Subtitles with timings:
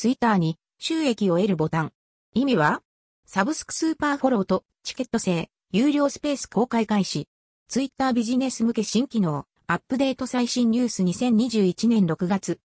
[0.00, 1.92] ツイッターに収益を得るボタン。
[2.32, 2.80] 意味は？
[3.26, 7.28] サブスクスーパーフォローとチケット制、有料スペース公開開始。
[7.68, 12.60] ツイッタービジネス向け新機能、アップデート最新ニュース2021年6月。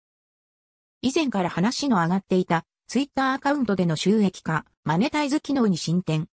[1.02, 6.26] 以前から話の上がっていたツイッターアカウントでの収益化、マネタイズ機能に進展。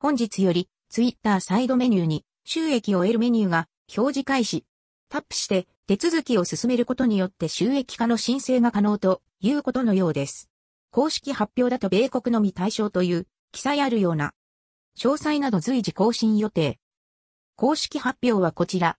[0.00, 4.64] 本日よりツイッターサイドメニューに収益を得るメニューが表示開始。
[5.08, 10.48] タップして手続きを進めることによって収益化の申請が可能ということのようです。
[10.92, 14.32] 公式発表だと米国のみ対象という記載あるような。
[14.96, 16.78] 詳細など随時更新予定。
[17.56, 18.96] 公式発表はこちら。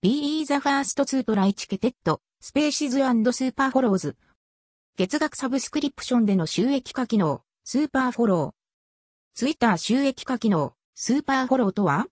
[0.00, 1.92] Be the first to try Ticketed
[2.40, 4.14] Spaces and Super Follows.
[4.96, 8.54] 月額サブスクリプションでの収益化機能、スーパーフォロー。
[9.34, 12.06] ツイッター収益化機能、スーパーフォローとは？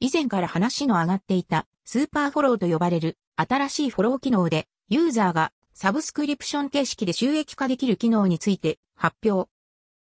[0.00, 9.50] 以前から話の上がっていたスーパーフォローと呼ばれる新しいフォロー機能でユーザーがサブスクリプション形式で収益化できる機能について発表。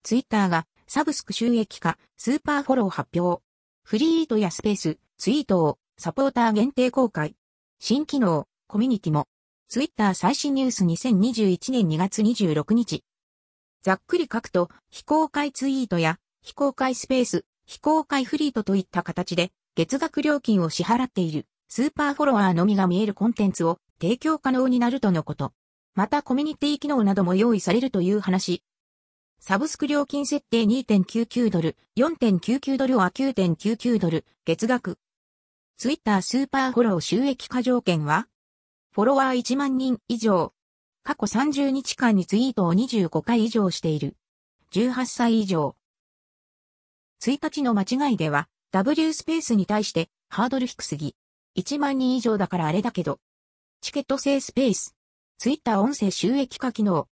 [0.02, 3.42] ツイッターがサブスク収益化スーパーフォロー発表。
[3.84, 7.36] フリートやスペース、ツイートをサポーター限定公開。
[7.78, 9.28] 新機能、コミュニティも。
[9.68, 13.04] ツイッター最新ニュース2021年2月26日。
[13.82, 25.52] ざっくり書くと、非公開ツイートや非公開スペース、非公開フリートといった形で月額料金を支払っているスーパーフォロワーのみが見えるコンテンツを提供可能になるとのこと。
[25.94, 28.64] またコミュニティ機能なども用意されるという話。
[29.38, 34.98] サブスク料金設定2.99ドル、4.99ドルは9.99ドル、月額。
[35.76, 38.26] ツイッタースーパーフォロー収益化条件は
[38.92, 40.52] フォロワー1万人以上。
[41.04, 44.16] 過去30日間にツイートを25回以上している。
[44.72, 45.76] 18歳以上。
[47.22, 51.14] 1日の間違いでは、W スペースに対してハードル低すぎ。
[51.56, 53.18] 1万人以上だからあれだけど。
[53.80, 54.94] チケット制スペース。
[55.38, 57.08] ツイッター音声収益化機能。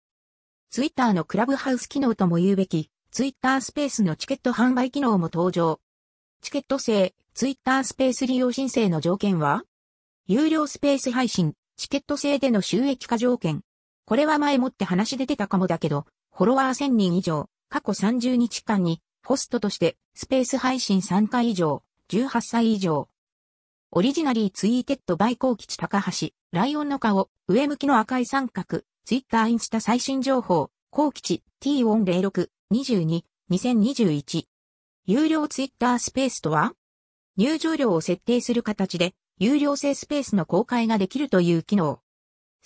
[0.69, 5.79] ツイッターのクラブハウス機能とも言うべき、ツイッタースペースのチケット販売機能も登場。
[6.41, 9.63] チケット制、ツイッタースペース利用申請の条件は？
[10.25, 13.61] 有料スペース配信、チケット制での収益化条件。
[14.05, 23.09] これは前もって話出てたかもだけど、フォロワー1000人以上、過去30日間に、ホストとしてスペース配信3回以上、18歳以上。
[23.95, 33.21] オリジナリーツイーテッドバイコー吉高橋、ライオンの顔、上向きの赤い三角、ツイッターインスタ最新情報、コウ吉 T406、22、
[33.51, 34.45] 2021。
[35.05, 36.73] 有料ツイッタースペースとは？
[37.37, 41.97] 入場料を設定する形で、有料制スペースの公開ができるという機能。
[41.97, 42.03] 好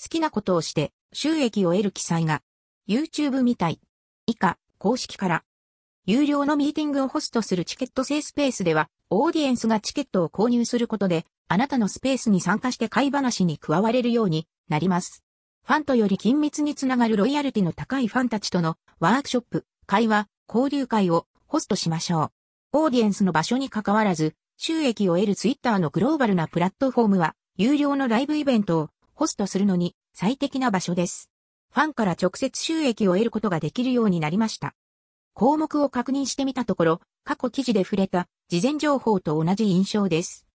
[0.10, 2.42] きなことをして収益を得る記載が
[2.88, 3.82] YouTube みたい。
[4.28, 5.44] 以下、公式から。
[6.10, 15.22] 有料のミーティングをホストするチケット制スペースでは、オーディエンスがチケットを購入することで、あなたのスペースに参加して会話に加われるようになります。
[15.66, 22.32] ファンとより緊密につながるロイヤルティの高いファンたちとのワークショップ、会話、交流会をホストしましょ
[22.72, 22.80] う。
[22.84, 31.30] オーディエンスの場所に関わらず、収益を得るツイッターのグローバルなプラットフォームは、有料のライブイベントをホストするのに最適な場所です。
[31.74, 34.74] ファンから直接収益を得ることができるようになりました。
[35.40, 40.48] 項目を確認してみたところ、過去記事で触れた事前情報と同じ印象です。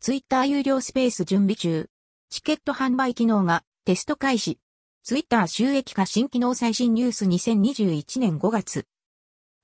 [0.00, 1.90] ツイッター有料スペース準備中。
[2.30, 4.58] チケット販売機能がテスト開始。
[5.02, 8.86] ツイッター収益化新機能最新ニュース2021年5月。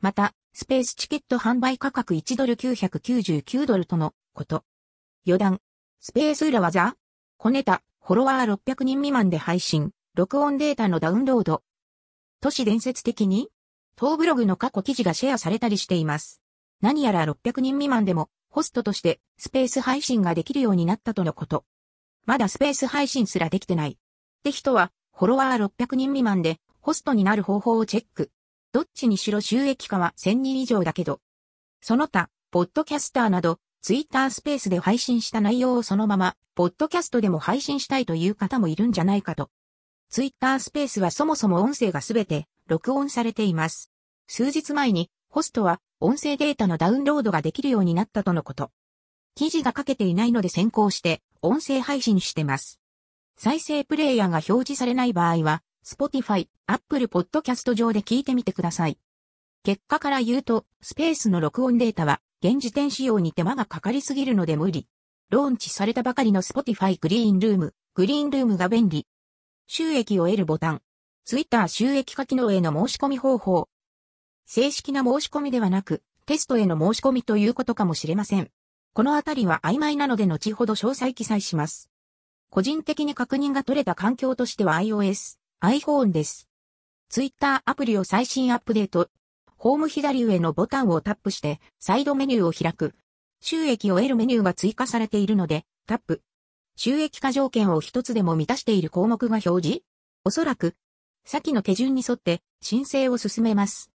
[0.02, 4.64] また、スペースチケット販売価格1ドル999ドルとのこと。
[5.26, 5.62] 余談。
[6.00, 6.96] スペース裏技
[7.38, 11.62] 小ネタ、フォロワー600人未満で配信、録音データのダウンロード。
[12.42, 13.48] 都市伝説的に
[14.00, 16.40] 当ブログの過去記事がシェアされたりしています。
[16.80, 21.66] 何やら600人未満でも、ホストとしてスペース配信ができるようになったとのこと。
[22.24, 23.90] まだスペース配信すらできてない。
[23.90, 23.96] っ
[24.42, 28.30] て人は、フォロワー600人未満で、ホストになる方法をチェック。
[28.72, 31.20] どっちにしろ収益化は1000人以上だけど。
[31.82, 39.50] その他、ポッドキャスターなど、ツイッタースペースで配信した内容をそのまま、ポッドキャストでも配信したいという方もいるんじゃないかと。
[40.08, 43.89] ツイッタースペースはそもそも音声がすべて録音されています。
[44.32, 48.70] 数日前に、ホストは音声データのダウンロードができるようになったとのこと。
[49.34, 52.78] 記事が書けていないので先行して音声配信してます。
[53.36, 58.98] 再生プレイヤーが表示されない場合は、Spotify、Apple Podcast 上で聞いてみてください。
[59.64, 64.86] 結果から言うと、スペースの録音データは、現時点仕様に手間がかかりすぎるので無理。
[65.30, 69.08] ローンチされたばかりの Spotify グリーンルーム、グリーンルームが便利。
[69.66, 70.82] 収益を得るボタン。
[71.24, 73.68] Twitter 収益化機能への申し込み方法。
[74.52, 78.50] 正式な申し込みではなく、テストへの申し込みということかもしれません。
[78.94, 81.88] このあたりは曖昧なので後ほど詳細記載します。
[82.50, 86.48] 個人的に確認が取れた環境としては iOS、iPhone です。
[87.10, 89.08] ツイッターアプリを最新アップデート。
[89.56, 92.96] ホーム左上のボタンをタップしてサイドメニューを開く。
[93.40, 96.22] 収益を得るメニューが追加されているので、タップ。
[96.74, 99.82] 収益化条件を一つでも満たしている項目が表示
[100.24, 100.74] おそらく、
[101.24, 103.92] 先の手順に沿って申請を進めます。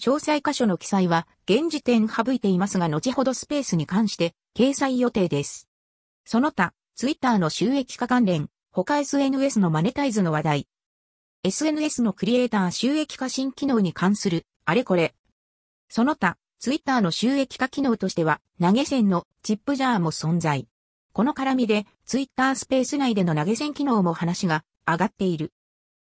[0.00, 5.68] 詳細箇所の記載は現時点省いていますが後ほどスペースに関して掲載予定です。
[6.24, 10.68] その他、ツイッターの収益化関連、他 SNS のマネタイズの話題。
[11.44, 15.14] SNS のクリエイター収益化新機能に関する、あれこれ。
[15.90, 20.66] その他、ツイッターの収益化機能としては、投げ銭の Tip Jar も存在。
[21.12, 25.52] この絡みで、ツイッタースペース内での投げ銭機能も話が上がっている。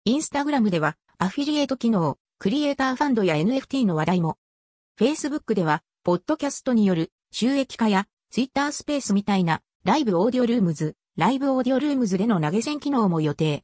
[0.04, 4.38] インスタグラムでは、アフィリエイト機能、クリエイターファンドや NFT の話題も。
[5.00, 13.64] Facebook では、ポッドキャストによる収益化や、ツイッタースペースみたいな、 Live Audio Rooms、Live Audio Rooms での投げ銭機能も予定。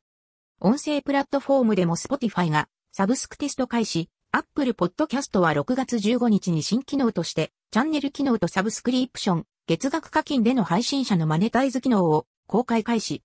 [0.62, 13.22] 音声プラットフォームでも Spotify が、サブスクテスト開始、Apple Podcast は6月15日に新機能として、チャンネル機能とサブスクリプション、月額課金での配信者のマネタイズ機能を公開開始。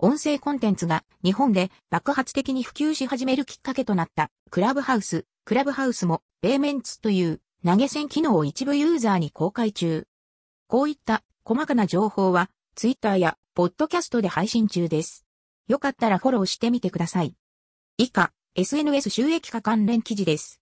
[0.00, 10.06] 音声コンテンツが日本で爆発的に普及し始めるきっかけとなったクラブハウス、クラブハウスもペイメンツという投げ銭機能を一部ユーザーに公開中。
[10.68, 15.26] こういった細かな情報はツイッターやポッドキャストで配信中です。
[15.66, 17.34] よかったらフォローしてみてください。
[17.96, 20.60] 以下、SNS 収益化関連記事です。